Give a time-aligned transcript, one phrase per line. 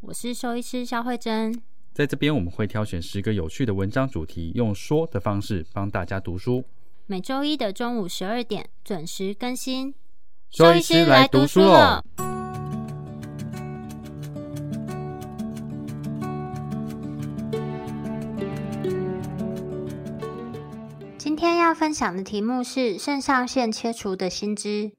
[0.00, 1.60] 我是兽医师肖慧珍。
[1.92, 6.64] 在这边我们会挑选十个有趣的文章主题，用说的方式帮大家读书。
[7.06, 9.94] 每周一的中午十二点准时更新。
[10.50, 12.02] 兽医师来读书喽！
[21.16, 24.92] 今天要分享的题目是肾上腺切除的新知。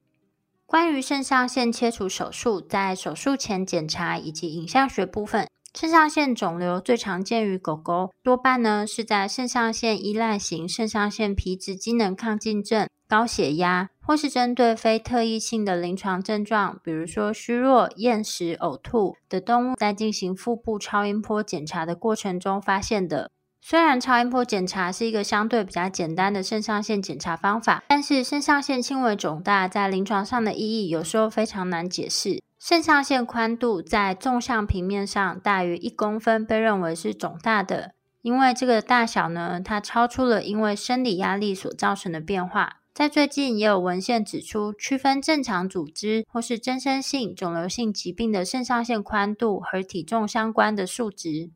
[0.68, 23.30] 关于肾上腺切除手术，在手术前检查以及影像学部分，肾上腺肿瘤最常见于狗狗，多半呢是在肾上腺依赖型肾上腺皮质机能亢进症、高血压，或是针对非特异性的临床症状，比如说虚弱、厌食、呕吐的动物，在进行腹部超音波检查的过程中发现的。
[23.60, 32.42] 虽然超音波检查是一个相对比较简单的肾上腺检查方法，但是肾上腺轻微肿大在临床上的意义有时候非常难解释。
[32.58, 37.92] 肾上腺宽度在纵向平面上大于一公分被认为是肿大的，
[38.22, 42.78] 因为这个大小呢，它超出了因为生理压力所造成的变化。
[42.92, 51.50] 在最近也有文献指出，区分正常组织或是增生性肿瘤性疾病的肾上腺宽度和体重相关的数值。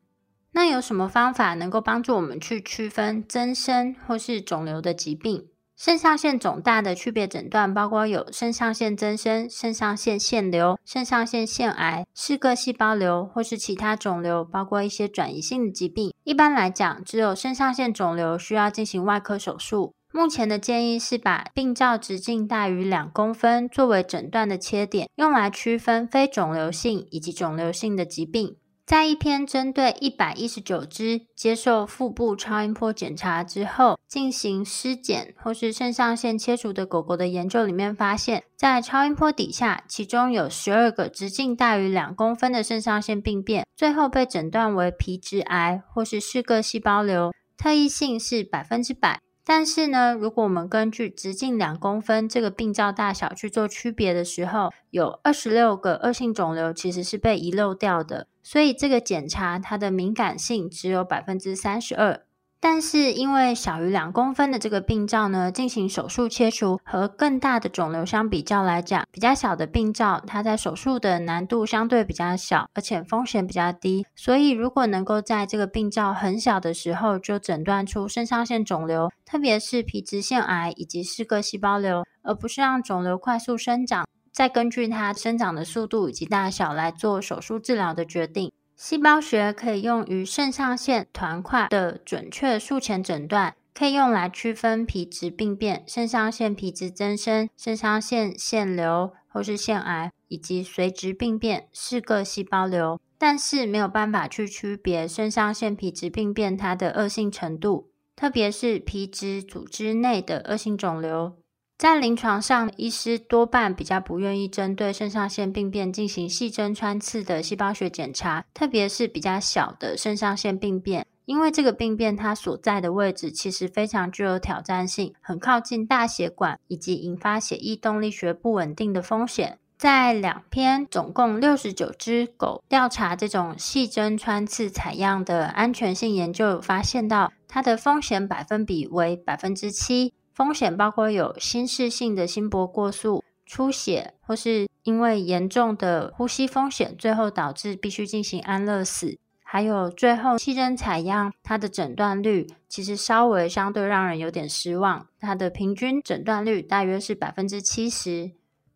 [0.52, 5.46] 那有什么方法能够帮助我们去区分增生或是肿瘤的疾病？
[5.74, 16.14] 肾上腺肿大的区别诊断包括有肾上腺增生、肾上腺腺瘤、肾上腺腺癌、嗜铬细胞瘤或是其他肿瘤，包括一些转移性的疾病。
[16.22, 19.94] 一般来讲，只有肾上腺肿瘤需要进行外科手术。
[20.12, 28.56] 目前的建议是把病灶直径大于两公分作为诊断的切点，用来区分非肿瘤性以及肿瘤性的疾病。
[28.84, 49.20] 在一篇针对一百一十九只接受腹部超音波检查之后进行尸检或是肾上腺切除的狗狗的研究里面发现，在超音波底下，其中有十二个直径大于两公分的肾上腺病变，最后被诊断为皮质癌或是嗜铬细胞瘤，特异性是百分之百。
[49.44, 62.20] 但是呢，如果我们根据直径两公分这个病灶大小去做区别的时候，有二十六个恶性肿瘤其实是被遗漏掉的，所以这个检查它的敏感性只有百分之三十二。
[62.64, 74.06] 但是因为小于两公分的这个病灶呢，进行手术切除和更大的肿瘤相比较来讲，比较小的病灶，它在手术的难度相对比较小，而且风险比较低。
[74.14, 88.50] 所以如果能够在这个病灶很小的时候就诊断出肾上腺肿瘤，特别是皮质腺癌以及嗜铬细胞瘤，而不是让肿瘤快速生长，再根据它生长的速度以及大小来做手术治疗的决定。
[88.74, 111.36] 细胞学可以用于肾上腺团块的准确术前诊断，可以用来区分皮质病变、肾上腺皮质增生、肾上腺腺瘤或是腺癌，以及髓质病变、四个细胞瘤，但是没有办法去区别肾上腺皮质病变它的恶性程度，特别是皮质组织内的恶性肿瘤。
[111.82, 129.58] 在临床上，医师多半比较不愿意针对肾上腺病变进行细针穿刺的细胞学检查，特别是比较小的肾上腺病变，因为这个病变它所在的位置其实非常具有挑战性，很靠近大血管，以及引发血液动力学不稳定的风险。
[129.76, 140.12] 在两篇总共六十九只狗调查这种细针穿刺采样的安全性研究，发现到它的风险百分比为百分之七。
[140.34, 149.18] 风险包括有心室性的心搏过速、出血，或是因为严重的呼吸风险，最后导致必须进行安乐死。
[149.42, 158.32] 还有最后气针采样，它的诊断率其实稍微相对让人有点失望，它的平均诊断率大约是百分之七十。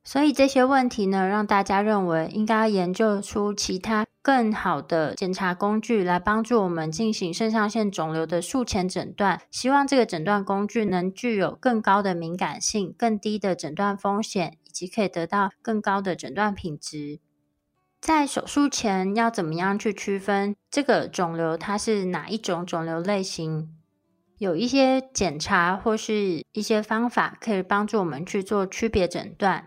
[0.06, 9.43] 所以这些问题呢，让大家认为应该研究出其他更好的检查工具来帮助我们进行肾上腺肿瘤的术前诊断。
[9.50, 17.19] 希望这个诊断工具能具有更高的敏感性、更低的诊断风险，以及可以得到更高的诊断品质。
[18.00, 23.75] 在手术前要怎么样去区分这个肿瘤它是哪一种肿瘤类型？
[24.38, 29.67] 有一些检查或是一些方法可以帮助我们去做区别诊断。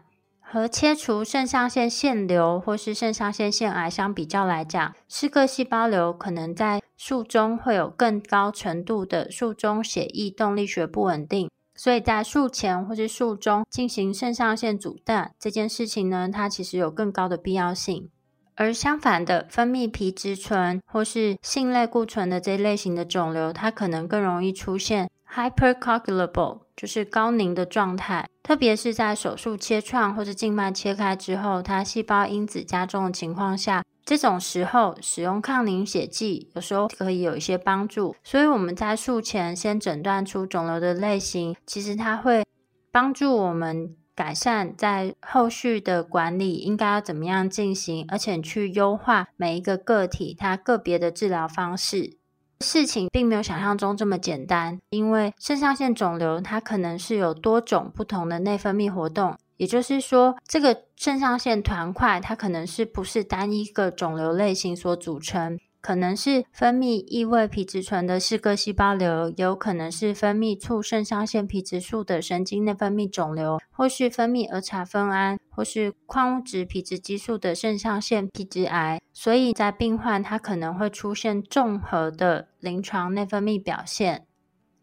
[0.51, 18.09] 和切除肾上腺腺瘤或是肾上腺腺癌相比较来讲，嗜铬细胞瘤可能在术中会有更高程度的术中血液动力学不稳定，所以在术前或是术中进行肾上腺阻断这件事情呢，它其实有更高的必要性。
[18.55, 28.25] 而相反的，分泌皮质醇或是性类固醇的这一类型的肿瘤，它可能更容易出现 hypercoagulable，就是高凝的状态。
[28.41, 38.15] 特别是在手术切创或者静脉切开之后，它细胞因子加重的情况下，这种时候使用抗凝血剂有时候可以有一些帮助。
[38.23, 42.45] 所以我们在术前先诊断出肿瘤的类型，其实它会
[42.93, 43.95] 帮助我们。
[44.15, 52.17] 改善在后续的管理应该要怎么样进行，而且去优化每一个个体它个别的治疗方式。
[52.65, 65.57] 事情并没有想象中这么简单，因为肾上腺肿瘤它可能是有多种不同的内分泌活动，也就是说，这个肾上腺团块它可能是不是单一个肿瘤类型所组成。
[65.81, 78.99] 可能是分泌异位皮质醇的嗜铬细胞瘤，有可能是分泌促肾上腺皮质素的神经内分泌肿瘤，或是分泌儿茶酚胺或是矿物质皮质激素的肾上腺皮质癌。
[79.13, 84.25] 所以在病患他可能会出现综合的临床内分泌表现。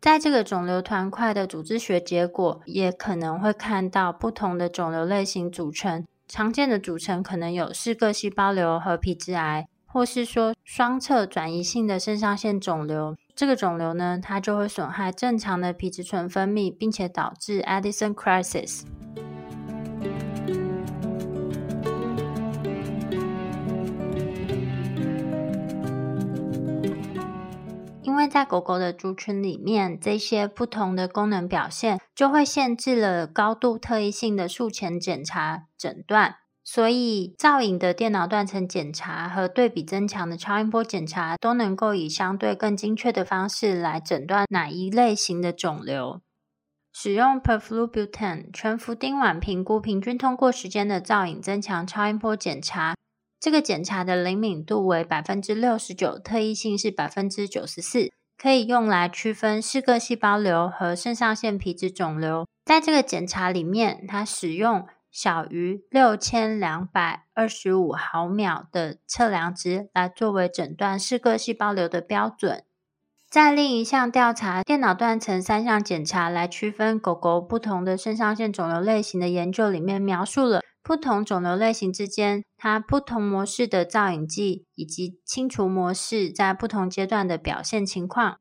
[0.01, 6.07] 在这个肿瘤团块的组织学结果，也可能会看到不同的肿瘤类型组成。
[6.29, 9.69] 常见的组成可能有嗜铬细胞瘤和皮质癌。
[9.97, 18.83] 或是说双侧转移性的肾上腺肿瘤，这个肿瘤呢，它就会损害正常的皮质醇分泌，并且导致 Addison crisis。
[28.03, 36.37] 因为在狗狗的族群里面，这些不同的功能表现就会限制了高度特异性的术前检查诊断。
[36.69, 46.21] 所以，造影的电脑断层检查和对比增强的超音波检查都能够以相对更精确的方式来诊断哪一类型的肿瘤。
[46.93, 52.97] 使用 Perflubutan 全氟丁烷评估平均通过时间的造影增强超音波检查，
[53.39, 62.45] 这个检查的灵敏度为百分之六十九，特异性是百分之九十四，可以用来区分四个细胞瘤和肾上腺皮质肿瘤。
[62.65, 64.85] 在这个检查里面，它使用。
[65.17, 72.63] 小于六千两百二十五毫秒的测量值来作为诊断四个细胞瘤的标准。
[73.31, 88.37] 在另一项调查电脑断层三项检查来区分狗狗不同的肾上腺肿瘤类型的研究里面，描述了不同肿瘤类型之间它不同模式的造影剂以及清除模式在不同阶段的表现情况。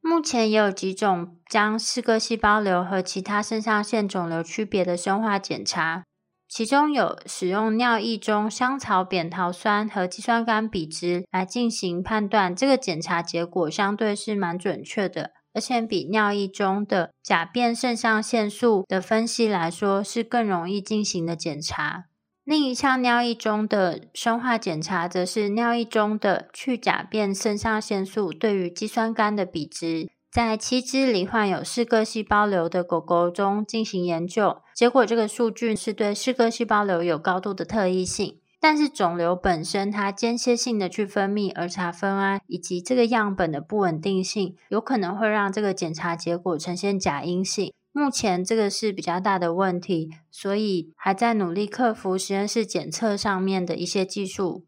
[0.00, 6.04] 目前也有几种将四个细胞瘤和其他肾上腺肿瘤区别的生化检查。
[6.50, 22.06] 其中有使用尿液中香草扁桃酸和肌酸酐比值来进行判断，这个检查结果相对是蛮准确的，而且比尿液中的甲变肾上腺素的分析来说是更容易进行的检查。
[22.42, 30.10] 另一项尿液中的生化检查，则是尿液中的去甲变肾上腺素对于肌酸酐的比值。
[30.32, 47.72] 在七只罹患有四个细胞瘤的狗狗中进行研究，结果这个数据是对四个细胞瘤有高度的特异性，但是肿瘤本身它间歇性的去分泌儿茶酚胺，以及这个样本的不稳定性，有可能会让这个检查结果呈现假阴性。
[47.90, 54.64] 目前这个是比较大的问题，所以还在努力克服实验室检测上面的一些技术。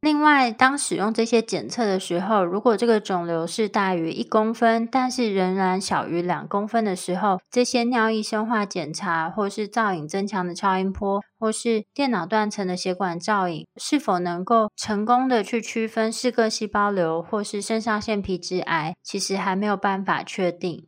[0.00, 20.86] 另外，当使用这些检测的时候，如果这个肿瘤是大于一公分，但是仍然小于两公分的时候，这些尿液生化检查，或是造影增强的超音波，或是电脑断层的血管造影，是否能够成功的去区分四个细胞瘤或是肾上腺皮质癌，其实还没有办法确定。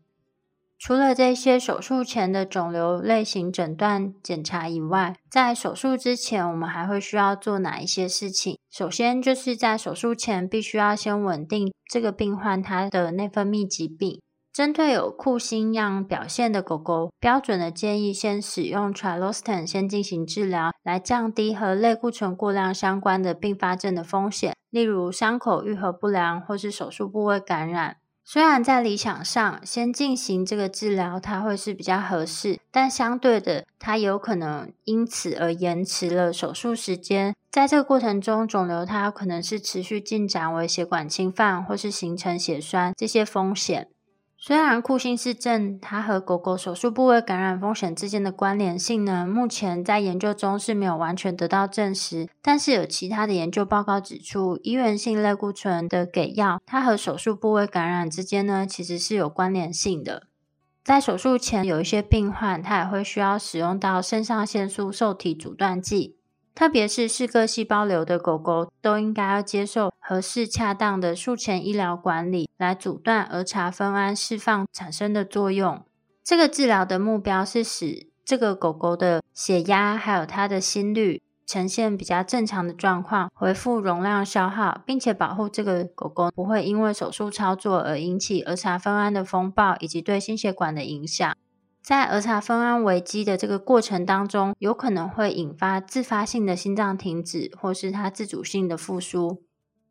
[0.81, 8.59] 除了这些手术前的肿瘤类型诊断检查以外，在手术之前，我们还会需要做哪一些事情？
[8.71, 14.23] 首先，就是在手术前必须要先稳定这个病患他的内分泌疾病。
[14.55, 27.99] 针对有库欣样表现的狗狗，标准的建议先使用 Trilostan 先进行治疗，来降低和类固醇过量相关的并发症的风险，例如伤口愈合不良或是手术部位感染。
[28.33, 37.35] 虽然在理想上，先进行这个治疗，它会是比较合适，但相对的，它有可能因此而延迟了手术时间。
[37.51, 43.89] 在这个过程中，肿瘤它可能是持续进展为血管侵犯，或是形成血栓这些风险。
[44.43, 60.23] 虽然库欣氏症它和狗狗手术部位感染风险之间的关联性呢，目前在研究中是没有完全得到证实，但是有其他的研究报告指出，医源性类固醇的给药，它和手术部位感染之间呢，其实是有关联性的。
[60.83, 66.17] 在手术前，有一些病患他也会需要使用到肾上腺素受体阻断剂。
[66.61, 75.83] 特别是四个细胞瘤的狗狗，都应该要接受合适恰当的术前医疗管理，来阻断儿茶酚胺释放产生的作用。
[76.23, 91.35] 这个治疗的目标是使这个狗狗的血压还有它的心率呈现比较正常的状况，恢复容量消耗，并且保护这个狗狗不会因为手术操作而引起儿茶酚胺的风暴以及对心血管的影响。
[91.83, 99.43] 在儿茶酚胺危机的这个过程当中，有可能会引发自发性的心脏停止，或是它自主性的复苏。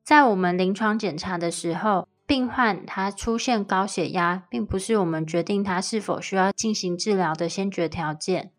[0.04, 8.52] 在我们临床检查的时候，病患他出现高血压，并不是我们决定他是否需要进行治疗的先决条件。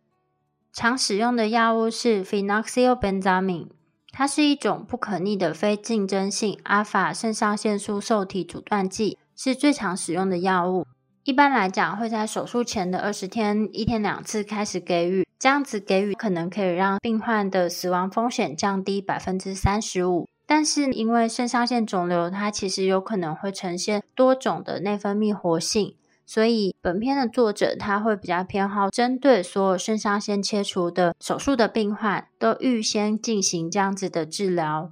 [0.73, 3.69] 常使用的药物是 phenoxybenzaimine，
[4.13, 10.87] 它是一种不可逆的非竞争性阿法肾上腺素受体阻断剂，是最常使用的药物。
[11.25, 15.27] 一般来讲，会在手术前的二十天，一天两次开始给予。
[15.39, 20.29] 这样子给予可能可以让病患的死亡风险降低百分之三十五。
[20.47, 25.95] 但是因为肾上腺肿瘤，它其实有可能会呈现多种的内分泌活性，
[26.27, 34.91] 所以本片的作者他会比较偏好针对所有肾上腺切除的手术的病患，都预先进行这样子的治疗。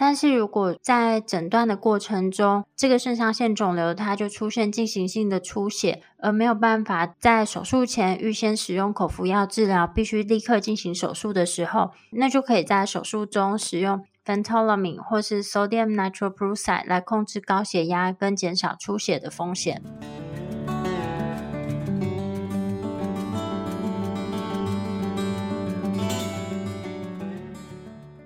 [0.00, 19.82] 但是如果在诊断的过程中，这个肾上腺肿瘤它就出现进行性的出血，而没有办法在手术前预先使用口服药治疗，必须立刻进行手术的时候，那就可以在手术中使用 phentolamine 或是 sodium nitroprusside 来控制高血压跟减少出血的风险。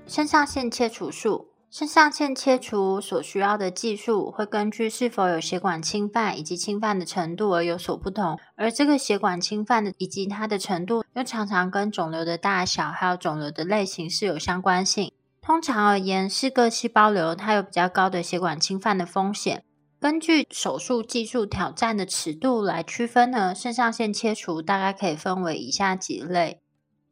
[0.06, 1.51] 肾上腺切除术。
[1.72, 15.10] 肾上腺切除所需要的技术会根据是否有血管侵犯以及侵犯的程度而有所不同，而这个血管侵犯的以及它的程度又常常跟肿瘤的大小还有肿瘤的类型是有相关性。
[15.40, 19.64] 通常而言，是个细胞瘤它有比较高的血管侵犯的风险。
[19.98, 26.60] 根据手术技术挑战的尺度来区分呢，肾上腺切除大概可以分为以下几类。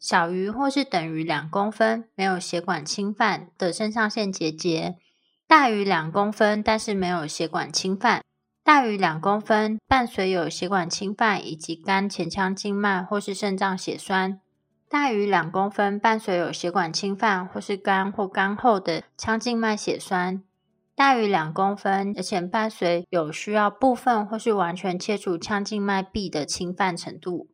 [0.01, 4.95] 小于或是等于两公分，没有血管侵犯的肾上腺结节；
[5.47, 8.23] 大于两公分，但是没有血管侵犯；
[8.65, 14.39] 大于两公分，伴随有血管侵犯以及肝前腔静脉或是肾脏血栓；
[14.89, 20.41] 大于两公分，伴随有血管侵犯或是肝或肝后的腔静脉血栓；
[20.97, 27.50] 大于两公分，而且伴随有需要部分或是完全切除腔静脉壁的侵犯程度。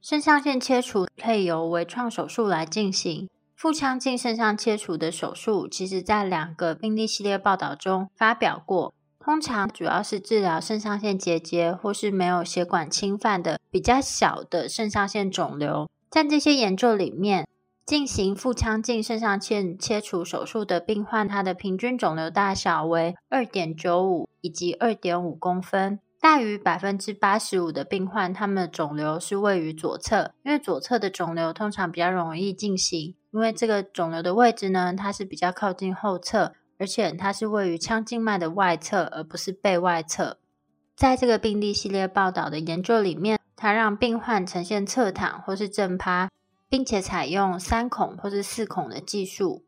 [0.00, 3.28] 肾上腺切除可以由微创手术来进行。
[3.54, 8.94] 腹腔镜肾上切除的手术，其实在两个病例系列报道中发表过。
[9.18, 15.90] 通常主要是治疗肾上腺结节或是没有血管侵犯的比较小的肾上腺肿瘤。
[16.08, 17.46] 在这些研究里面，
[17.84, 25.98] 进行腹腔镜肾上腺切除手术的病患，他的平均肿瘤大小为二点九五以及二点五公分。
[26.20, 40.38] 大于百分之八十五的病患，他们的肿瘤是位于左侧，因为左侧的肿瘤通常比较容易进行，因为这个肿瘤的位置呢，它是比较靠近后侧，而且它是位于腔静脉的外侧，而不是背外侧。
[40.96, 46.28] 在这个病例系列报道的研究里面，它让病患呈现侧躺或是正趴，
[46.68, 49.64] 并且采用三孔或是四孔的技术。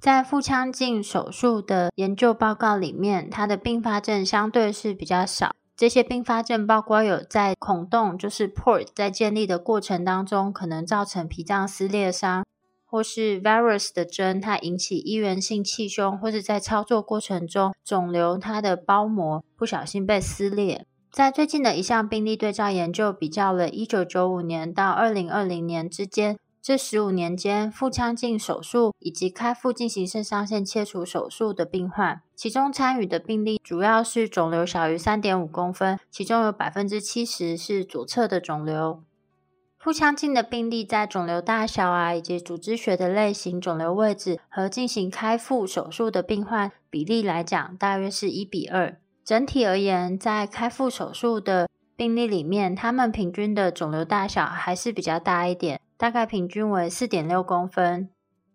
[0.00, 5.54] 在腹腔镜手术的研究报告里面，它的并发症相对是比较少。
[5.80, 12.44] 这些并发症包括有在孔洞，就是 port 在建立的过程当中，可能造成脾脏撕裂伤，
[12.84, 20.84] 或是 virus 的针它引起医源性气胸，或是在操作过程中肿瘤它的包膜不小心被撕裂。
[21.10, 26.36] 在最近的一项病例对照研究，比较了1995年到2020年之间。
[26.62, 39.02] 这十五年间，腹腔镜手术以及开腹进行肾上腺切除手术的病患，其中参与的病例主要是肿瘤小于三点五公分，其中有百分之七十是左侧的肿瘤。
[39.78, 48.98] 腹腔镜的病例在肿瘤大小啊，以及组织学的类型、肿瘤位置和进行开腹手术的病患比例来讲，大约是一比二。
[49.24, 55.80] 整体而言，在开腹手术的病例里面，他们平均的肿瘤大小还是比较大一点。
[56.00, 58.08] 大概平均为四点六公分。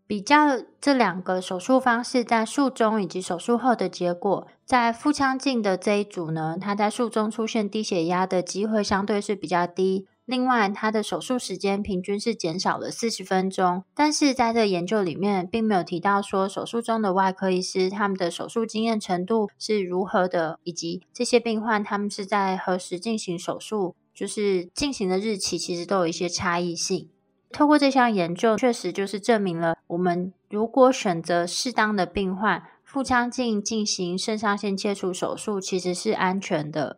[0.08, 10.08] 比较这两个手术方式在术中以及手术后的结果，在腹腔镜的这一组呢，它在术中出现低血压的机会相对是比较低。
[10.26, 13.84] 另外，它的手术时间平均是减少了四十分钟。
[13.94, 27.10] 但是在这研究里面，并没有提到说手术中的外科医师他们的手术经验程度是如何的，以及这些病患他们是在何时进行手术，就是进行的日期其实都有一些差异性。
[27.56, 36.98] 透过这项研究，确实就是证明了，我们如果选择适当的病患，腹腔镜进行肾上腺切除手术，其实是安全的。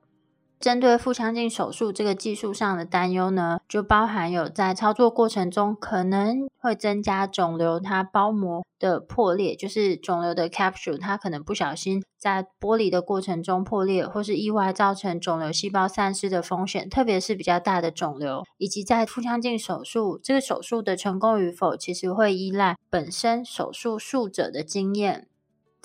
[0.59, 25.27] 针对腹腔镜手术这个技术上的担忧呢，就包含有在操作过程中可能会增加肿瘤它包膜的破裂，就是肿瘤的 capsule 它可能不小心在剥离的过程中破裂，或是意外造成肿瘤细胞散失的风险，特别是比较大的肿瘤，以及在腹腔镜手术这个手术的成功与否，其实会依赖本身手术术者的经验。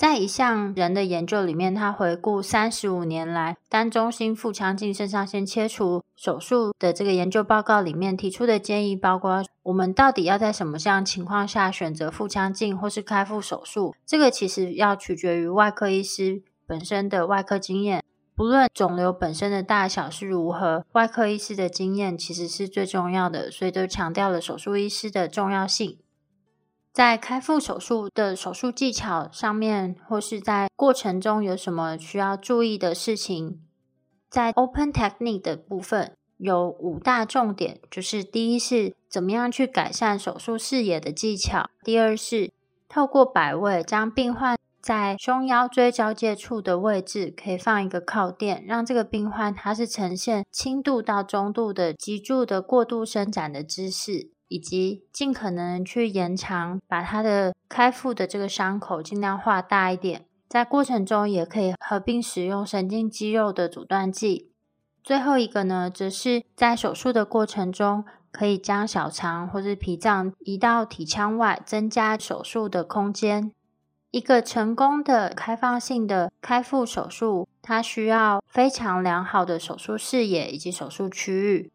[0.03, 13.95] 在一项人的研究里面，他回顾三十五年来单中心腹腔镜肾上腺切除手术的这个研究报告里面提出的建议，包括我们到底要在什么样情况下选择腹腔镜或是开腹手术？
[14.05, 18.03] 这个其实要取决于外科医师本身的外科经验，
[18.35, 25.99] 不论肿瘤本身的大小是如何，外科医师的经验其实是最重要的，所以都强调了手术医师的重要性。
[26.93, 33.61] 在开腹手术的手术技巧上面，或是在过程中有什么需要注意的事情？
[34.29, 42.53] 在 Open Technique 的部分有五大重点，就是第一是怎么样去改善手术视野的技巧；第二是
[42.91, 54.32] 透过摆位，将病患在胸腰椎交界处的位置可以放一个靠垫，让这个病患他是呈现轻度到中度的脊柱的过度伸展的姿势。
[54.53, 60.27] 以及尽可能去延长，把它的开腹的这个伤口尽量画大一点。
[60.47, 64.51] 在过程中也可以合并使用神经肌肉的阻断剂。
[65.03, 73.51] 最后一个呢，则是在手术的过程中，可以将小肠或者脾脏移到体腔外，增加手术的空间。
[74.11, 81.73] 一个成功的开放性的开腹手术，它需要非常良好的手术视野以及手术区域，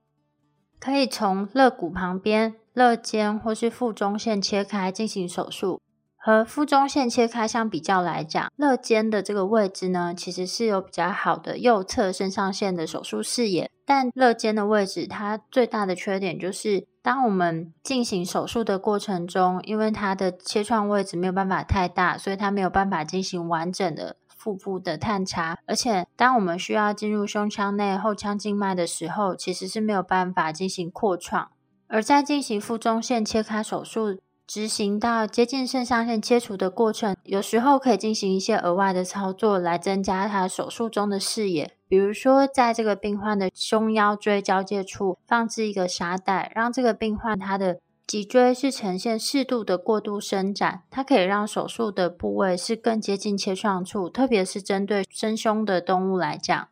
[0.80, 2.54] 可以从肋骨旁边。
[2.78, 5.82] 肋间或是腹中线切开进行手术，
[6.16, 13.72] 和腹中线切开相比较来讲，肋间的这个位置呢，其实是有比较好的右侧肾上腺的手术视野。
[13.84, 25.58] 但肋间的位置，它最大的缺点就是，当我们进行手术的过程中，因为它的切创位置没有办法太大，所以它没有办法进行完整的腹部的探查。
[25.66, 31.50] 而且，当我们需要进入胸腔内后腔静脉的时候，其实是没有办法进行扩创。
[31.88, 41.72] 而在进行腹中线切开手术，执行到接近肾上腺切除的过程，有时候可以进行一些额外的操作来增加他手术中的视野。
[41.90, 56.68] 比如说，在这个病患的胸腰椎交界处放置一个沙袋，让这个病患他的脊椎是呈现适度的过度伸展，它可以让手术的部位是更接近切创处，特别是针对深胸的动物来讲。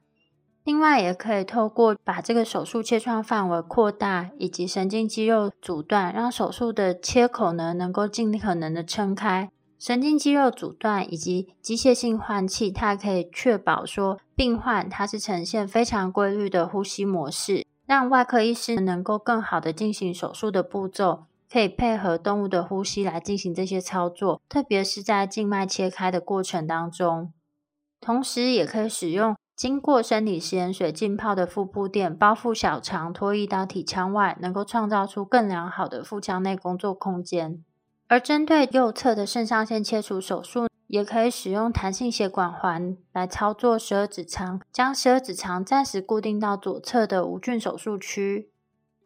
[0.65, 9.51] 另外，也可以透过把这个手术切创范围扩大，以及神经肌肉阻断，让手术的切口呢能够尽可能的撑开。
[9.78, 27.32] 神经肌肉阻断以及机械性换气，它可以确保说病患它是呈现非常规律的呼吸模式，让外科医师能够更好的进行手术的步骤，可以配合动物的呼吸来进行这些操作，特别是在静脉切开的过程当中，
[28.01, 29.35] 同时也可以使用。
[29.56, 37.63] 经过生理食盐水浸泡的腹部垫包覆小肠，脱衣到体腔外，能够创造出更良好的腹腔内工作空间。
[38.08, 48.50] 而针对右侧的肾上腺切除手术，也可以使用弹性血管环来操作十二指肠，将十二指肠暂时固定到左侧的无菌手术区。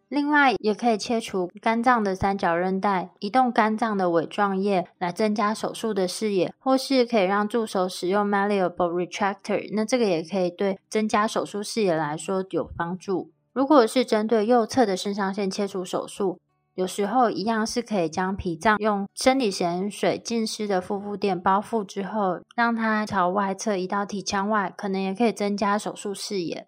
[0.09, 13.29] 另外，也可以切除肝脏的三角韧带，移动肝脏的尾状叶，来增加手术的视野，或是可以让助手使用 malleable retractor，那这个也可以对增加手术视野来说有帮助。
[13.53, 16.39] 如果是针对右侧的肾上腺切除手术，
[16.73, 26.65] 有时候一样是可以将脾脏用生理盐水浸湿的腹部垫包覆之后，让它朝外侧移到体腔外，可能也可以增加手术视野。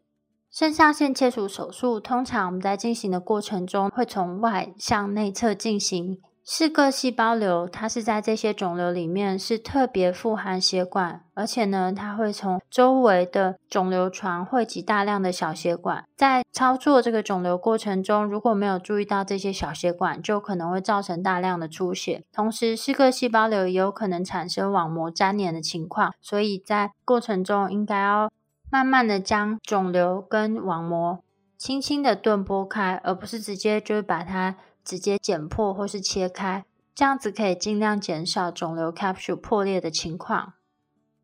[0.54, 16.04] 肾上腺切除手术通常我们在进行的过程中会从外向内侧进行，四个细胞瘤，它是在这些肿瘤里面是特别富含血管，而且呢，它会从周围的肿瘤床汇集大量的小血管。
[16.18, 22.26] 在操作这个肿瘤过程中，如果没有注意到这些小血管，就可能会造成大量的出血。
[22.34, 28.30] 同时，四个细胞瘤也有可能产生网膜粘连的情况，所以在过程中应该要
[28.72, 31.24] 慢慢的将肿瘤跟网膜
[31.58, 34.56] 轻轻的钝剥开，而不是直接就是把它。
[34.84, 40.54] 直接剪破或是切开，这样子可以尽量减少肿瘤 capsule 破裂的情况。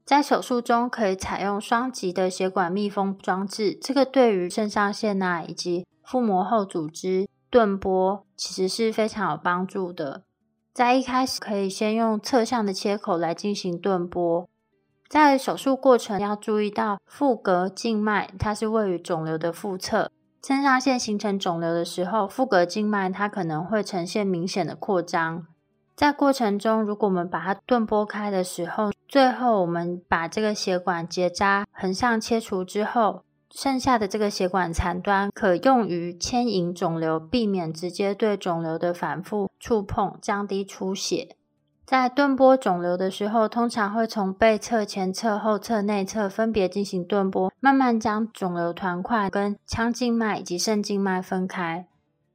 [0.05, 10.21] 在手术中可以采用双极的血管密封装置，这个对于肾上腺呐以及腹膜后组织顿拨其实是非常有帮助的。
[10.71, 14.47] 在一开始可以先用侧向的切口来进行顿拨，
[15.07, 20.11] 在手术过程要注意到腹膈静脉，它是位于肿瘤的腹侧。
[20.43, 25.45] 肾上腺形成肿瘤的时候，腹膈静脉它可能会呈现明显的扩张。
[25.95, 41.36] 在过程中，如果我们把它顿拨开的时候，最后我们把这个血管结扎横向切除之后，剩下的这个血管残端可用于牵引肿瘤，避免直接对肿瘤的反复触碰，降低出血。
[41.87, 51.87] 在顿拨肿瘤的时候，通常会从背侧、前侧、后侧、内侧分别进行顿拨，慢慢将肿瘤团块跟腔静脉以及肾静脉分开。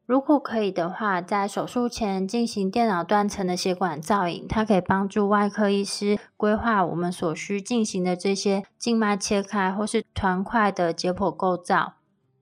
[0.06, 11.96] 如果可以的话，在手术前进行电脑断层的血管造影，它可以帮助外科医师规划我们所需进行的这些静脉切开或是团块的解剖构造，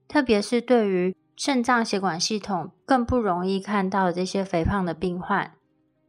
[0.07, 5.51] 特别是对于肾脏血管系统更不容易看到的这些肥胖的病患。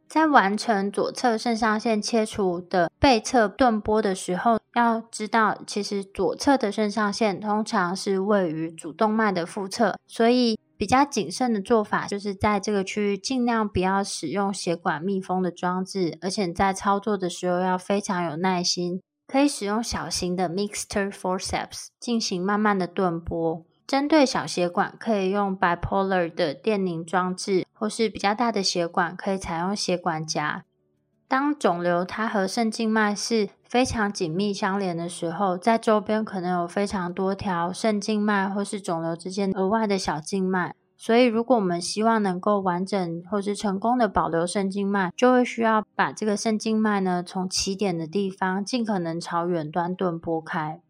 [0.07, 23.65] 在完成左侧肾上腺切除的背侧顿波的时候，要知道，其实左侧的肾上腺通常是位于主动脉的腹侧，所以比较谨慎的做法就是在这个区域尽量不要使用血管密封的装置，而且在操作的时候要非常有耐心，可以使用小型的 mixer forceps 进行慢慢的顿波。
[23.93, 30.63] 针对小血管，可以用 bipolar 的电凝装置，或是比较大的血管，可以采用血管夹。
[31.27, 40.73] 当肿瘤它和肾静脉是非常紧密相连的时候，在周边可能有非常多条肾静脉或是肿瘤之间额外的小静脉。
[40.97, 50.81] 所以，如果我们希望能够完整或是成功的保留肾静脉，就会需要把这个肾静脉呢，从起点的地方尽可能朝远端顿拨开。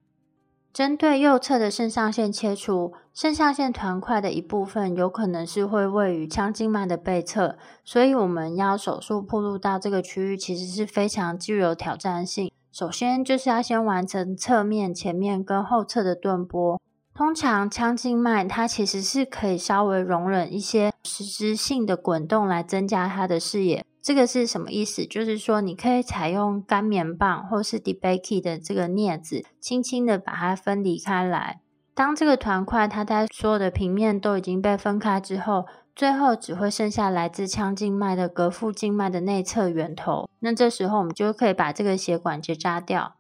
[0.74, 12.52] 针对右侧的肾上腺切除，肾上腺团块的一部分有可能是会位于腔静脉的背侧，所以我们要手术铺路到这个区域，其实是非常具有挑战性。
[12.72, 16.82] 首先就是要先完成侧面、前面跟后侧的顿拨。
[17.14, 23.86] 通常腔静脉它其实是可以稍微容忍一些实质性的滚动来增加它的视野。
[24.04, 25.06] 这个是什么意思？
[25.06, 31.62] 就是说，你可以采用干棉棒或是 debaki 的这个镊子，轻轻的把它分离开来。
[31.94, 40.28] 当这个团块它在所有的平面都已经被分开之后，最后只会剩下来自腔静脉的膈腹静脉的内侧源头。
[40.40, 43.16] 那这时候我们就可以把这个血管结扎掉。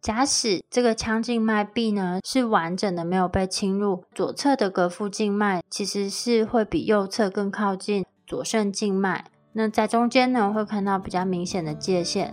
[0.00, 9.26] 假使这个腔静脉壁呢是完整的，没有被侵入，左侧的膈腹静脉其实是会比右侧更靠近左肾静脉。
[9.58, 12.30] 那在中间呢，会看到比较明显的界限。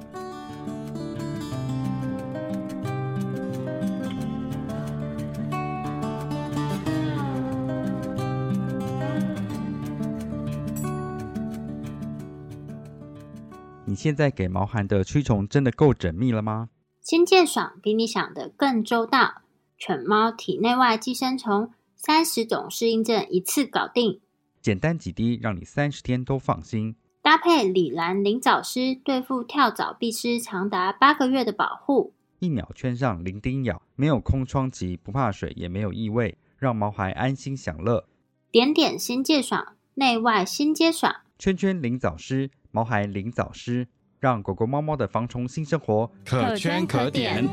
[13.85, 16.67] 你现在给毛孩的驱虫真的够缜密了吗？
[16.99, 19.43] 新健爽比你想的更周到，
[19.77, 24.19] 犬猫体内外寄生虫三十种适应症一次搞定，
[24.61, 26.97] 简单几滴，让你三十天都放心。
[27.33, 32.13] 搭配李兰灵藻丝，对付跳蚤、必施，长达八个月的保护。
[32.37, 38.05] 一秒圈上零叮咬，没有空窗期，不怕水，也没有异味，让毛孩安心享乐。
[38.51, 41.11] 点点新界爽，内外新皆爽。
[41.39, 43.87] 圈圈灵藻丝，毛孩灵藻丝，
[44.19, 47.37] 让狗狗、猫猫的防虫新生活可圈可点。
[47.37, 47.49] 侵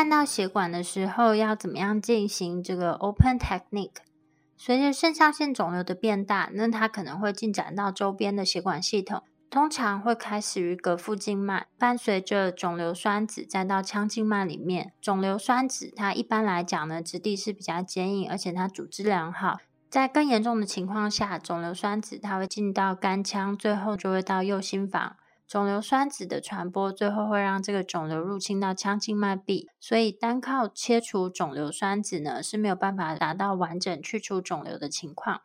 [0.00, 3.96] 看到血管的时候，要怎么样进行这个 open technique？
[4.56, 14.94] 随着肾上腺肿瘤的变大，那它可能会进展到周边的血管系统，通常会开始于膈腹静脉，伴随着肿瘤栓子再到腔静脉里面。
[15.02, 19.58] 肿瘤栓子它一般来讲呢，质地是比较坚硬，而且它组织良好。
[19.90, 25.16] 在更严重的情况下，肿瘤栓子它会进到肝腔，最后就会到右心房。
[25.50, 35.40] 肿瘤栓子的传播，最后会让这个肿瘤入侵到腔静脉壁，所以单靠切除肿瘤栓子呢是没有办法达到完整去除肿瘤的情况。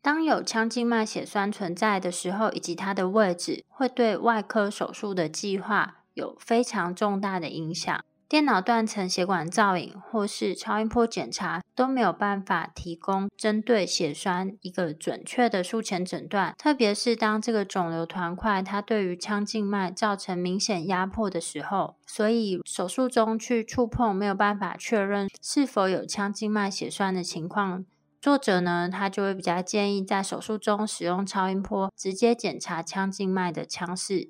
[0.00, 8.04] 当有腔静脉血栓存在的时候，以及它的位置，会对外科手术的计划有非常重大的影响。
[8.28, 27.86] 电脑断层血管造影或是超音波检查都没有办法提供针对血栓一个准确的术前诊断，特别是当这个肿瘤团块它对于腔静脉造成明显压迫的时候，所以手术中去触碰没有办法确认是否有腔静脉血栓的情况，
[28.20, 34.28] 作者呢他就会比较建议在手术中使用超音波直接检查腔静脉的腔室，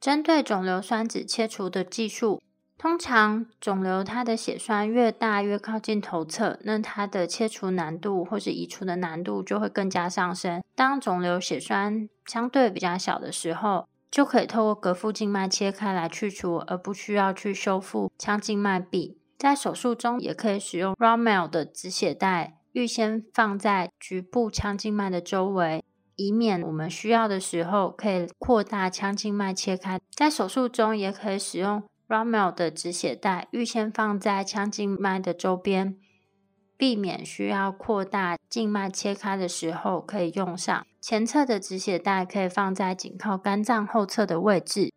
[0.00, 2.40] 针对肿瘤栓子切除的技术。
[2.80, 10.62] 通常肿瘤它的血栓越大越靠近头侧，那它的切除难度或是移除的难度就会更加上升。
[10.74, 19.18] 当肿瘤血栓相对比较小的时候，就可以透过膈腹静脉切开来去除，而不需要去修复腔静脉壁。
[19.36, 25.84] 在手术中也可以使用 r o m e l 的止血带，预先放在局部腔静脉的周围，
[26.16, 30.00] 以免我们需要的时候可以扩大腔静脉切开。
[30.14, 31.82] 在手术中也可以使用。
[32.10, 35.96] Rommel 的止血带预先放在腔静脉的周边，
[36.76, 40.84] 避免需要扩大静脉切开的时候可以用上。
[41.00, 44.92] 前侧的止血带可以放在紧靠肝脏后侧的位置。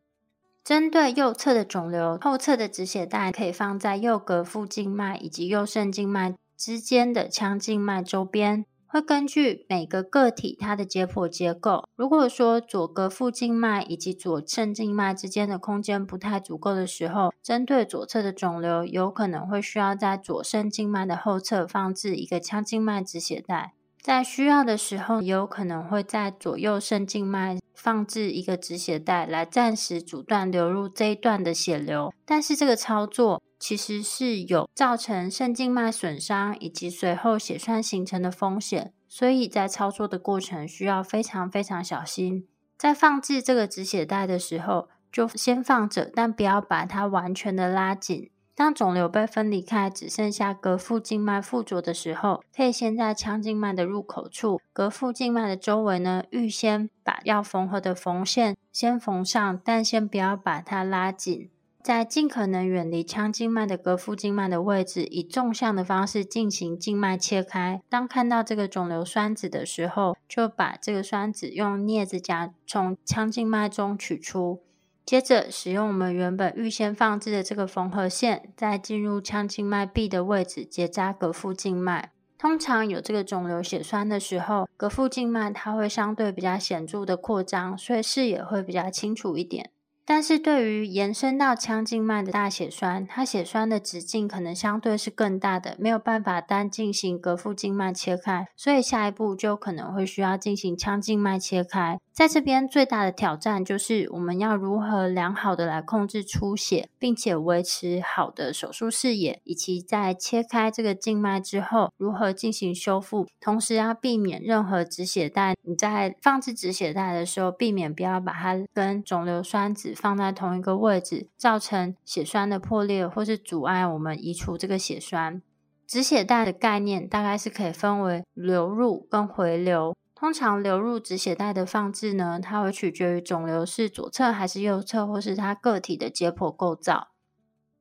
[0.63, 8.65] 针对右侧的肿瘤，后侧的止血带可以放在右膈腹静脉以及右肾静脉之间的腔静脉周边。
[8.93, 32.13] 会根据每个个体它的解剖结构，如果说左膈腹静脉以及左肾静脉之间的空间不太足够的时候，针对左侧的肿瘤，有可能会需要在左肾静脉的后侧放置一个腔静脉止血带，在需要的时候，也有可能会在左右肾静脉放置一个止血带，来暂时阻断流入这一段的血流。
[32.23, 33.41] 但是这个操作。
[33.63, 42.45] 其实是有造成肾静脉损伤以及随后血栓形成的风险，所以在操作的过程需要非常非常小心。
[42.77, 48.29] 在放置这个止血带的时候，就先放着，但不要把它完全的拉紧。
[48.53, 61.49] 当肿瘤被分离开，只剩下膈腹静脉附着的时候，可以先在腔静脉的入口处、膈腹静脉的周围呢，预先把要缝合的缝线先缝上，但先不要把它拉紧。
[61.83, 67.81] 在尽可能远离腔静脉的膈腹静脉的位置，以纵向的方式进行静脉切开。
[67.89, 74.63] 当看到这个肿瘤栓子的时候，就把这个栓子用镊子夹从腔静脉中取出。
[75.05, 82.13] 接着使用我们原本预先放置的这个缝合线，在进入腔静脉壁的位置结扎膈腹静脉。
[82.37, 89.69] 通常有这个肿瘤血栓的时候，膈腹静脉它会相对比较显著的扩张，所以视野会比较清楚一点。
[90.05, 101.99] 但是对于延伸到腔静脉的大血栓，它血栓的直径可能相对是更大的，没有办法单进行膈腹静脉切开，所以下一步就可能会需要进行腔静脉切开。
[102.13, 115.55] 在这边最大的挑战就是我们要如何良好的来控制出血，并且维持好的手术视野，以及在切开这个静脉之后如何进行修复，同时要避免任何止血带。
[115.63, 125.41] 你在放置止血带的时候，避免不要把它跟肿瘤栓子放在同一个位置，造成血栓的破裂或是阻碍我们移除这个血栓。
[125.87, 129.95] 止血带的概念大概是可以分为流入跟回流。
[130.23, 137.09] 通常流入止血带的放置呢，它会取决于肿瘤是左侧还是右侧，或是它个体的解剖构造。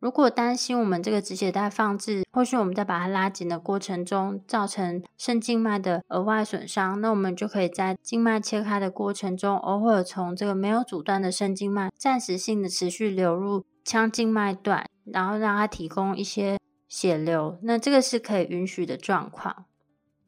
[0.00, 17.56] 如果担心我们这个止血带放置，或许我们在把它拉紧的过程中造成肾静脉的额外损伤，那我们就可以在静脉切开的过程中，偶尔从这个没有阻断的肾静脉暂时性的持续流入腔静脉段，然后让它提供一些血流。
[17.62, 19.66] 那这个是可以允许的状况。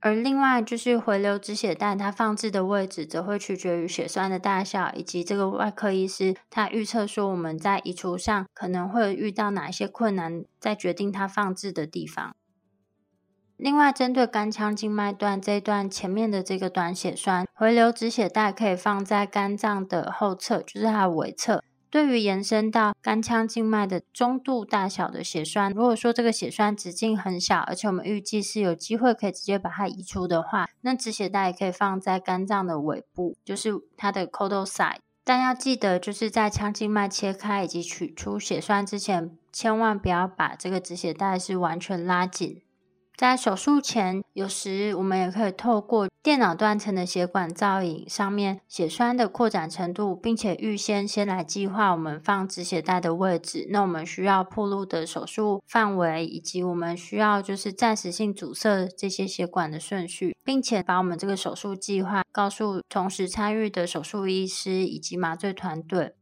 [0.04, 12.36] 而另外就是回流止血带，它放置的位置则会取决于血栓的大小，以及这个外科医师他预测说我们在移除上可能会遇到哪一些困难，在决定它放置的地方。
[13.56, 21.64] 另外，针对肝腔静脉段这一段前面的这个短血栓，回流止血带可以放在肝脏的后侧，就是它的尾侧。
[21.94, 34.96] 对于延伸到肝腔静脉的中度大小的血栓，如果说这个血栓直径很小，而且我们预计是有机会可以直接把它移出的话，那止血带也可以放在肝脏的尾部，就是它的 caudal side。
[35.22, 42.60] 但要记得，就是在腔静脉切开以及取出血栓之前，千万不要把这个止血带是完全拉紧。
[43.16, 53.68] 在手术前，有时我们也可以透过电脑断层的血管造影上面血栓的扩展程度，并且预先先来计划我们放止血带的位置。
[53.70, 66.16] 那我们需要铺路的手术范围，以及我们需要就是暂时性阻塞这些血管的顺序，并且把我们这个手术计划告诉同时参与的手术医师以及麻醉团队。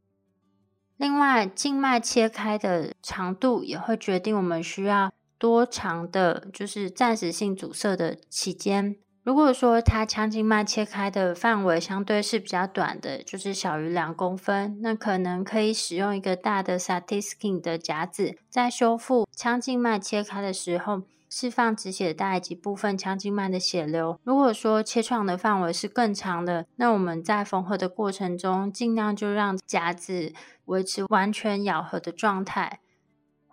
[0.95, 5.11] 另外，静脉切开的长度也会决定我们需要。
[5.37, 8.95] 多长的，就是暂时性阻塞的期间。
[9.23, 24.19] 如果说它腔静脉切开的范围相对是比较短的，就是小于两公分，那可能可以使用一个大的 Satiskin 的夹子，在修复腔静脉切开的时候，释放止血带及部分腔静脉的血流。
[24.25, 30.33] 如果说切创的范围是更长的，那我们在缝合的过程中，尽量就让夹子
[30.65, 32.81] 维持完全咬合的状态。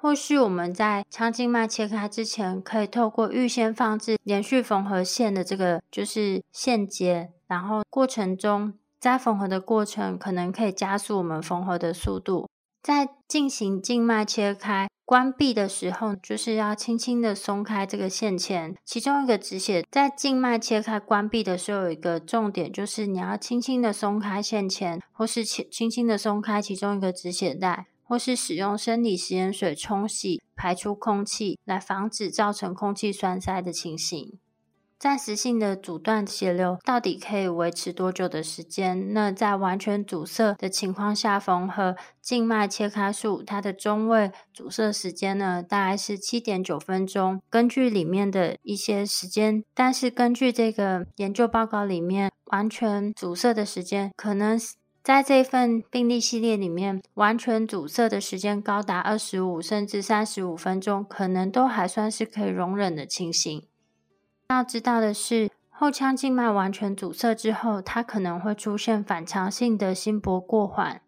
[0.02, 12.48] 或许我们在腔静脉切开之前，可以透过预先放置连续缝合线的这个就是线结，然后过程中在缝合的过程可能可以加速我们缝合的速度。
[12.82, 18.74] 在进行静脉切开关闭的时候，就是要轻轻的松开这个线钳。
[18.86, 27.84] 其中一个止血在静脉切开关闭的时候，有一个重点就是你要轻轻的松开线钳，或是轻轻轻的松开其中一个止血带。
[28.10, 34.36] 或是使用生理食盐水冲洗排出空气，来防止造成空气栓塞的情形。
[34.98, 39.14] 暂时性的阻断血流到底可以维持多久的时间？
[39.14, 47.40] 那在完全阻塞的情况下缝合静脉切开术，它的中位阻塞时间呢，大概是七点九分钟。
[47.48, 54.58] 根据里面的一些时间，但是根据这个研究报告里面，完全阻塞的时间可能。
[55.02, 63.66] 在这份病例系列里面，完全阻塞的时间高达二十五甚至三十五分钟，可能都还算是可以容忍的情形。
[64.50, 71.00] 要知道的是，后腔静脉完全阻塞之后，它可能会出现反常性的心搏过缓。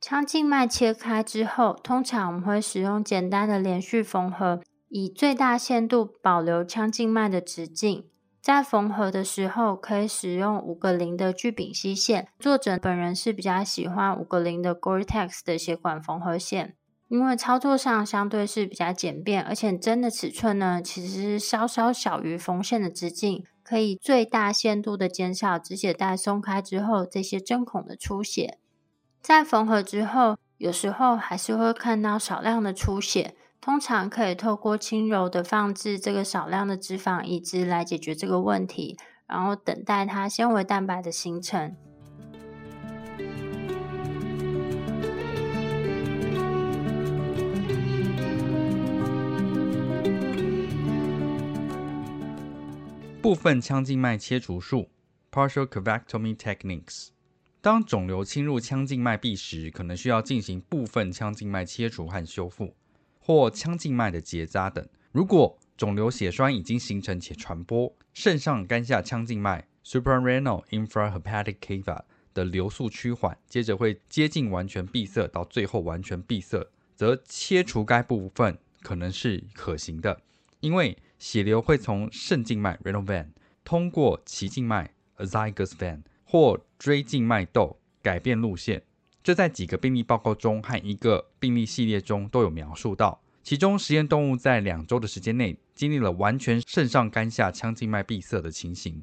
[0.00, 8.04] 腔静脉切开之后，通常我们会使用简单的连续缝合，以最大限度保留腔静脉的直径。
[8.42, 12.26] 在缝合的时候，可以使用五个零的聚丙烯线。
[12.40, 16.74] 作者本人是比较喜欢五个零的 Gore-Tex 的血管缝合线，
[17.06, 28.58] 因为操作上相对是比较简便，而且针的尺寸呢，其实是稍稍小于缝线的直径，可以最大限度的减少止血带松开之后这些针孔的出血。
[29.20, 33.36] 在缝合之后，有时候还是会看到少量的出血。
[33.64, 38.98] 通常可以透过轻柔的放置这个少量的脂肪移植来解决这个问题，
[39.28, 41.76] 然后等待它纤维蛋白的形成。
[53.22, 54.88] 部分腔静脉切除术
[55.30, 57.10] （Partial Cavectomy Techniques）。
[57.60, 62.74] 当肿瘤侵入腔静脉壁时，可能需要进行部分腔静脉切除和修复。
[63.24, 64.84] 或腔静脉的结扎等。
[65.12, 72.00] 如果肿瘤血栓已经形成且传播，肾上肝下腔静脉 （suprarenal infrahepatic cava）
[72.34, 80.20] 的流速趋缓，接着会接近完全闭塞，到最后完全闭塞，则切除该部分可能是可行的，
[80.60, 83.28] 因为血流会从肾静脉 （renal vein）
[83.62, 88.82] 通过脐静脉 （azygos vein） 或椎静脉窦改变路线。
[89.22, 93.20] 这在几个病例报告中和一个病例系列中都有描述到。
[93.44, 99.02] 其中，实验动物在两周的时间内经历了完全肾上肝下腔静脉闭塞的情形。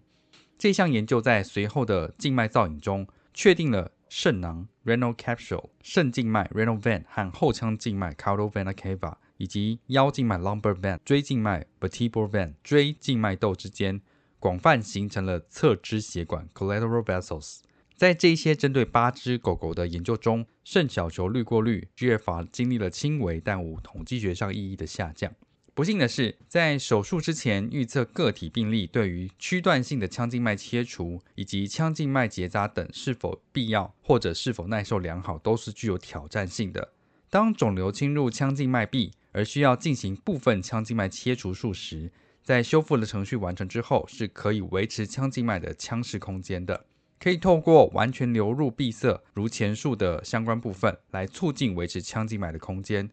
[0.57, 14.01] 这项研究在随后的静脉造影中确定了肾囊 （renal capsule）、肾静脉 （renal vein） 和后腔静脉 （caudal vena cava） 以及腰静脉 （lumbar vein）、椎静脉 （vertebral vein）、椎静脉窦之间
[14.39, 17.59] 广泛形成了侧支血管 （collateral vessels）。
[17.99, 25.29] 在这些针对八只狗狗的研究中，肾小球滤过率 （GFR） 经历了轻微但无统计学上意义的下降。
[25.73, 36.93] 不幸的是，在手术之前预测个体病例对于区段性的腔静脉切除以及腔静脉结扎等是否必要或者是否耐受良好，都是具有挑战性的。
[37.29, 42.09] 当肿瘤侵入腔静脉壁而需要进行部分腔静脉切除术时，
[42.41, 46.85] 在修复的程序完成之后，是可以维持腔静脉的腔室空间的。
[47.21, 53.09] 可以透过完全流入闭塞，如前述的相关部分，来促进维持腔静脉的空间。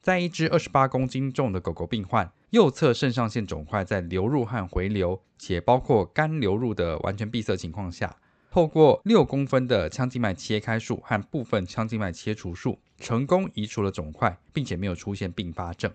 [0.00, 8.16] 在一只二十八公斤重的狗狗病患，右侧肾上腺肿块在流入和回流，且包括肝流入的完全闭塞情况下，
[8.50, 15.90] 透过六公分的腔静脉切开术和部分腔静脉切除术，成功移除了肿块，并且没有出现并发症。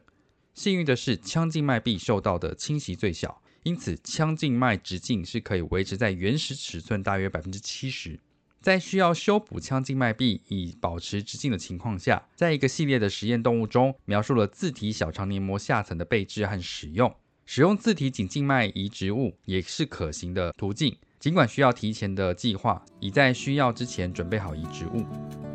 [0.55, 8.20] 幸运的是，腔静脉壁受到的侵袭最小，因此腔静脉直径是可以维持在原始尺寸大约百分之七十。
[8.62, 17.14] 在需要修补腔静脉壁以保持直径的情况下，在一个系列的实验动物中，描述了自体小肠黏膜下层的备置和使用。
[17.45, 25.49] 使用自体颈静脉移植物也是可行的途径，尽管需要提前的计划，已在需要之前准备好移植物。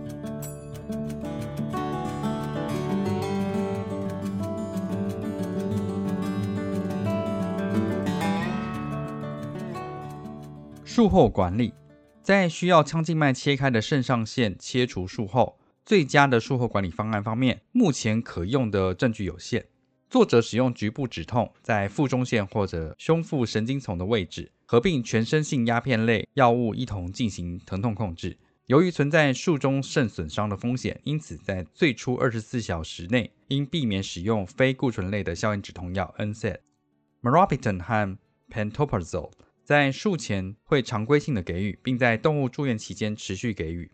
[10.95, 11.75] 术后管理，
[12.23, 19.67] 在需要腔静脉切开的肾上腺切除术后，最佳的术后管理方案方面，目前可用的证据有限。
[20.09, 28.39] 作者使用局部止痛，在腹中线或者胸腹神经丛的位置，合并全身性鸦片类药物一同进行疼痛控制。
[28.67, 36.59] 由于存在术中肾损伤的风险，因此在最初二十四小时内应避免使用非固醇类的消炎止痛药 NSAID、
[37.23, 38.17] m e r o p i t a n 和
[38.49, 39.31] p e n t o p r a z o l e。
[39.65, 43.91] 在术前会常规性的给予，并在动物住院期间持续给予。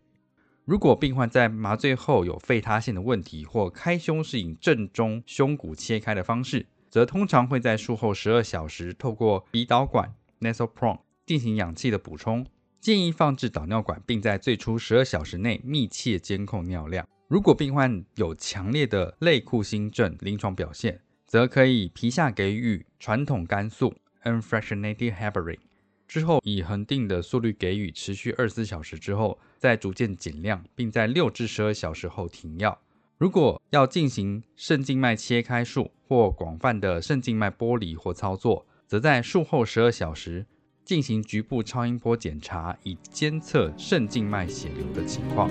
[0.65, 12.45] 如果病患在麻醉后有肺塌陷的问题，或开胸是以正中胸骨切开的方式，则通常会在术后十二小时透过鼻导管 （nasal prong） 进行氧气的补充。
[12.81, 17.07] 建议放置导尿管，并在最初十二小时内密切监控尿量。
[17.29, 23.95] 如果病患有强烈的类库欣症临床表现，则可以皮下给予传统肝素。
[24.25, 25.59] Unfractionated heparin
[26.07, 32.79] 之后，以恒定的速率给予，持续二十四小时之后，再逐渐减量，并在六至十二小时后停药。
[33.17, 40.47] 如果要进行肾静脉切开术或广泛的肾静脉剥离或操作，则在术后十二小时
[40.85, 45.49] 进行局部超音波检查，以监测肾静脉血流的情况。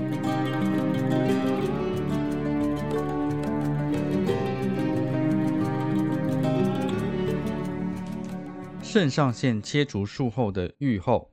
[8.92, 11.30] 肾上腺切除术后的预后，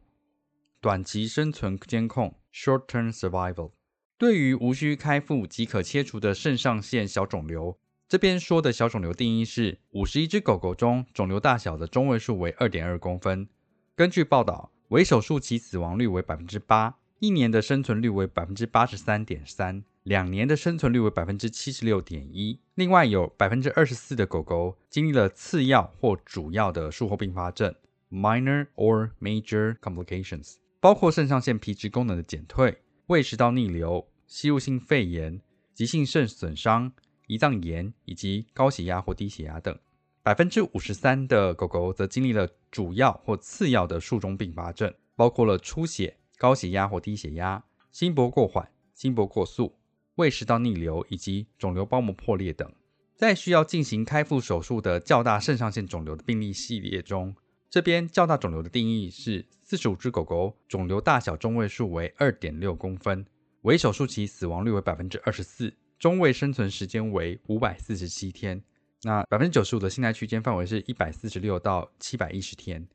[0.79, 3.71] 短期生存监控 （short-term survival）。
[4.19, 13.49] 对于无需开腹即可切除的肾上腺小肿瘤，这边说的小肿瘤定义是五十一只狗狗中肿瘤大小的中位数为二点二公分。
[13.95, 19.83] 根据报道，为手术期死亡率为百分之八，一年的生存率为百分之八十三点三。
[20.07, 22.61] 两年的生存率为百分之七十六点一。
[22.77, 27.75] 另外有百分之二十四的狗狗经历了次要或主要的术后并发症
[28.09, 32.79] （minor or major complications），包括肾上腺皮质功能的减退、
[33.09, 35.41] 胃食道逆流、吸入性肺炎、
[35.75, 36.93] 急性肾损伤、
[37.27, 39.77] 胰脏炎以及高血压或低血压等。
[40.23, 49.75] 百分之五十三的狗狗则经历了主要或次要的术中并发症，包括了出血、高血压或低血压、心搏过缓、心搏过速。
[50.17, 52.71] 胃食道逆流以及肿瘤包膜破裂等，
[53.15, 57.35] 在需要进行开腹手术的较大肾上腺肿瘤的病例系列中，
[57.69, 63.25] 这边较大肿瘤的定义是四十五只狗狗，肿瘤大小中位数为二点六公分，
[63.63, 68.63] 为手术期死亡率为百分之二十四，中位生存时间为五百四十七天。
[69.03, 72.89] 那百分之九十五的信赖区间范围是一百四十六到七百一十天。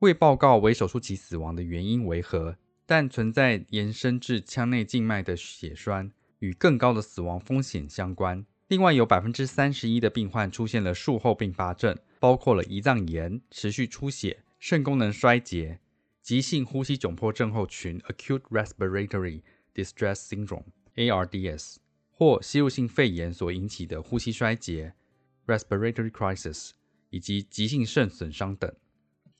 [0.00, 2.58] 未报告为手术期死亡的原因为何？
[2.84, 6.12] 但存在延伸至腔内静脉的血栓。
[6.40, 8.44] 与更高的死亡风险相关。
[8.68, 15.78] 另外，有百分之三十一的病患出现了术后并发症，包括了胰脏炎、持续出血、肾功能衰竭、
[16.20, 21.76] 急性呼吸窘迫症候群 （Acute Respiratory Distress Syndrome，ARDS）
[22.10, 24.94] 或吸入性肺炎所引起的呼吸衰竭
[25.46, 26.70] （Respiratory Crisis）
[27.10, 28.74] 以及急性肾损伤等。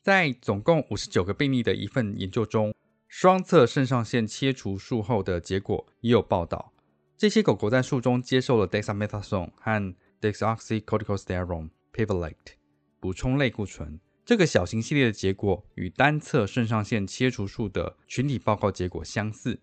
[0.01, 2.73] 在总共五十九个病例的一份研究中，
[3.09, 6.73] 双侧肾上腺切除术后的结果也有报道。
[7.19, 12.57] 这些狗狗在术中接受了 dexamethasone 和 dexoxycorticosterone p i v l a t e
[13.01, 13.99] 补充类固醇。
[14.23, 19.59] 这个小型系列的结果与单侧肾上腺切除术的群体报告结果相似。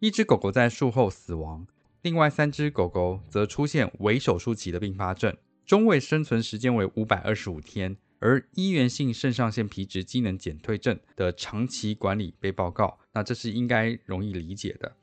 [0.00, 1.64] 一只狗狗在术后死亡，
[2.02, 7.96] 另外三只狗狗则出现伪手术期的并发症，中位生存时间为五百二十五天。
[8.18, 14.96] 而医源性肾上腺皮质机能减退症的长期管理被报告，那这是应该容易理解的。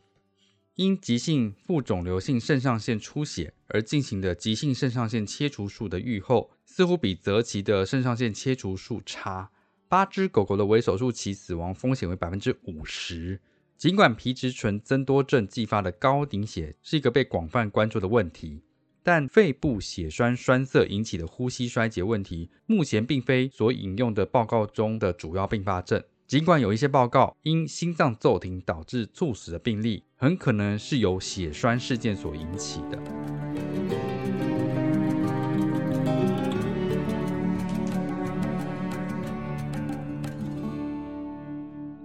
[0.75, 9.51] 因急性副肿瘤性肾上腺出血而进行的急性肾上腺切除术的预后，似乎比择期的肾上腺切除术差。
[9.87, 13.39] 八只狗狗的微手术期死亡风险为百分之五十。
[13.77, 18.63] 尽管皮质醇增多症继发的高凝血是一个被广泛关注的问题，
[19.03, 26.03] 但肺部血栓栓塞引起的呼吸衰竭问题，目前并非所引用的报告中的主要并发症。
[26.33, 32.97] 尽管有一些报告因心脏骤停导致猝死的病例很可能是由血栓事件所引起的。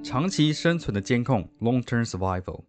[0.02, 2.64] 长期生存的监控 longterm survival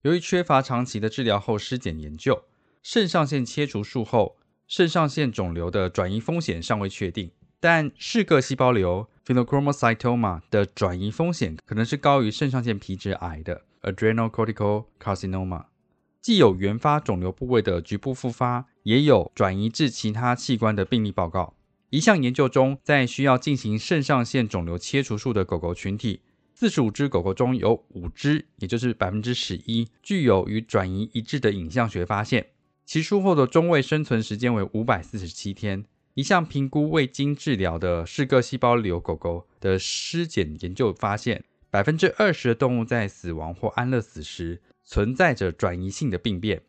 [0.00, 2.42] 由于缺乏长期的治疗后尸检研究
[2.82, 7.30] 肾上腺切除术后肾上腺肿瘤的转移风险尚未确定
[7.60, 15.66] 但是个细胞瘤 （pheochromocytoma） 的转移风险可能是高于肾上腺皮质癌的 （adrenocortical carcinoma）。
[16.20, 21.54] 既有原发肿瘤部位的局部复发，也有转移至其他器官的病例报告。
[21.90, 26.20] 一项研究中，在需要进行肾上腺肿瘤切除术的狗狗群体，
[26.54, 32.46] 四十五只狗狗中有五只，也就是百分之十一，具有与转移一致的影像学发现。
[32.84, 35.84] 其术后的中位生存时间为五百四十七天。
[36.14, 46.60] 一项评估未经治疗的嗜铬细胞瘤狗狗的尸检研究发现，百分之二十的动物在死亡或安乐死时存在着转移性的病变。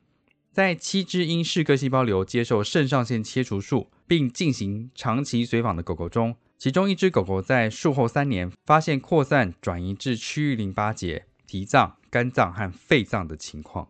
[0.54, 13.89] 在七只因嗜铬细胞瘤接受肾上腺切除术并进行长期随访的狗狗中，其中一只狗狗在术后三年发现扩散转移至区域淋巴结、脾脏、肝脏和肺脏的情况。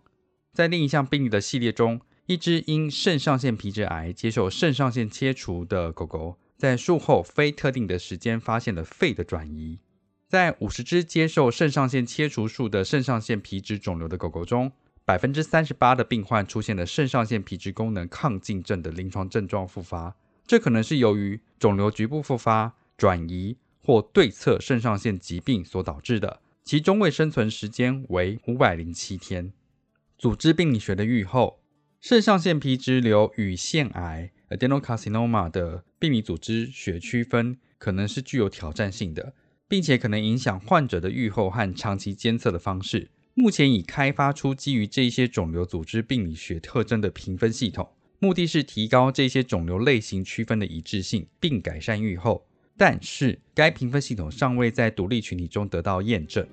[0.51, 2.01] 在另一项病例的系列中。
[2.25, 9.79] 一只因肾上腺皮质癌接受肾上腺切除的狗狗，在术后非特定的时间发现了肺的转移。
[10.29, 14.71] 在五十只接受肾上腺切除术的肾上腺皮质肿瘤的狗狗中，
[15.03, 20.15] 百分之三十八的病患出现了肾上腺皮质功能亢进症的临床症状复发。
[20.47, 26.39] 这可能是由于肿瘤局部复发、转移或对侧肾上腺疾病所导致的。
[26.63, 29.51] 其中位生存时间为五百零七天。
[30.17, 31.59] 组织病理学的预后。
[32.03, 39.33] 肾上腺皮质瘤与腺癌 （adenocarcinoma） 的病理组织学区分可能是具有挑战性的，
[39.69, 43.09] 并且可能影响患者的预后和长期监测的方式。
[43.35, 47.89] 目前已开发出基于这些肿瘤组织病理学特征的评分系统，
[48.19, 52.45] 目的是提高这些肿瘤类型区分的一致性，并改善预后。
[52.75, 56.45] 但是，该评分系统尚未在独立群体中得到验证。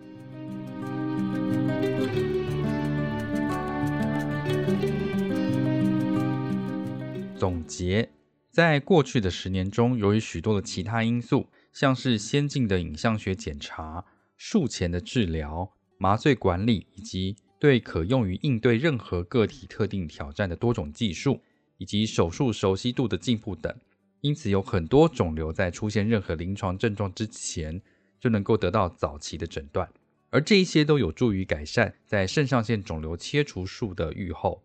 [7.40, 8.10] 总结，
[8.50, 14.04] 在过去的十年中，由于许多的其他因素，像是先进的影像学检查、
[14.36, 21.40] 术前的治疗、麻醉管理，以及对可用于应对任何个体特定挑战的多种技术，
[21.78, 23.74] 以及手术熟悉度的进步等，
[24.20, 27.80] 因此有很多肿瘤在出现任何临床症状之前
[28.20, 29.90] 就能够得到早期的诊断，
[30.28, 34.62] 而这一些都有助于改善在肾上腺肿瘤切除术的预后。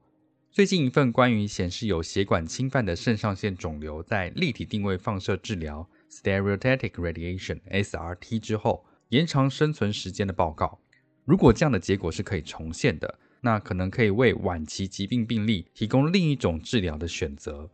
[0.55, 10.79] 最近一份关于显示有血管侵犯的肾上腺肿瘤在立体定位放射治疗 （stereotactic radiation，SRT） 之后延长生存时间的报告，
[11.25, 17.69] 如果这样的结果是可以重现的，那可能可以为晚期疾病病例提供另一种治疗的选择。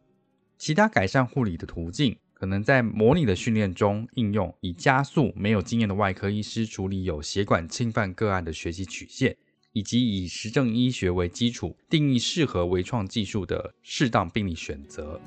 [0.57, 9.38] 其他改善护理的途径可能在模拟的训练中应用，以加速没有经验的外科医师处理有血管侵犯个案的学习曲线。
[9.74, 15.19] 以及以实证医学为基础，定义适合微创技术的适当病理选择。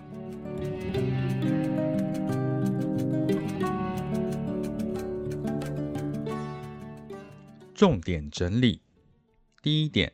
[7.74, 8.80] 重点整理：
[9.62, 10.12] 第一点，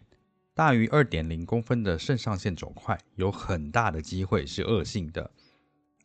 [0.55, 5.31] 大于二点零公分的肾上腺肿块有很大的机会是恶性的。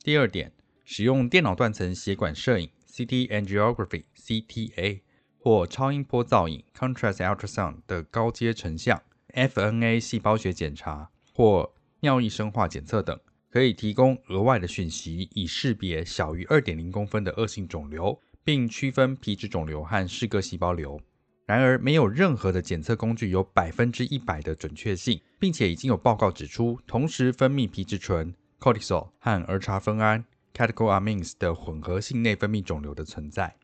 [0.03, 0.51] 第二点，
[0.83, 5.04] 使用电脑断层血管摄影 （CT angiography，CTA）。
[5.45, 8.99] 或超音波造影 （contrast ultrasound） 的高阶成像、
[9.35, 13.19] FNA 细胞学检查或尿液生化检测等，
[13.51, 20.99] 可以提供额外的讯息，以识别小于二点零公分的恶性肿瘤，并区分皮质肿瘤和嗜铬细胞瘤。
[21.45, 30.25] 然而，没有任何的检测工具有百分之一百的准确性，并且已经有报告指出，同时分泌皮质醇 （cortisol） 和儿茶酚胺
[30.55, 33.55] （catecholamines） 的混合性内分泌肿瘤的存在。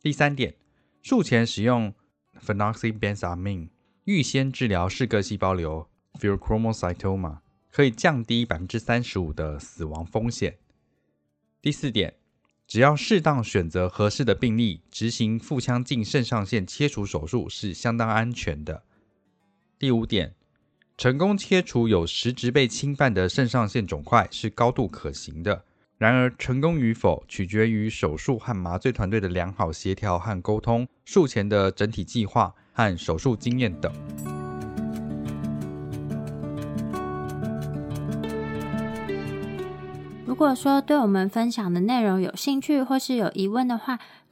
[0.00, 0.54] 第三点。
[1.04, 1.92] 术前使用
[2.42, 3.68] phenoxybenzamine
[4.04, 5.86] 预先治疗嗜铬细胞瘤
[6.18, 7.40] （pheochromocytoma）
[7.70, 10.56] 可以降低百分之三十五的死亡风险。
[11.60, 12.14] 第四点，
[12.66, 18.82] 只要适当选择合适的病例执行腹腔镜肾上腺切除手术是相当安全的。
[19.78, 20.34] 第五点，
[20.96, 25.66] 成功切除有实质被侵犯的肾上腺肿块是高度可行的。
[25.96, 33.92] 然而，成功与否取决于手术和麻醉团队的良好协调和沟通、术前的整体计划和手术经验等。
[40.26, 44.00] 如果说对我们分享的内容有兴趣或是有疑问的话，